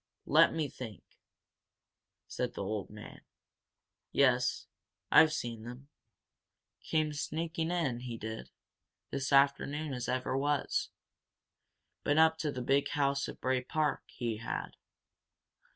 [0.25, 1.03] "Let me think,"
[2.27, 3.21] said the old man.
[4.11, 4.65] "Yes
[5.11, 5.89] I seen 'un.
[6.81, 8.49] Came sneaking in, he did,
[9.11, 10.89] this afternoon as ever was!
[12.03, 14.75] Been up to the big house at Bray Park, he had.